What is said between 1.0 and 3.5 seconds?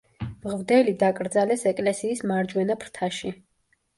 დაკრძალეს ეკლესიის მარჯვენა ფრთაში.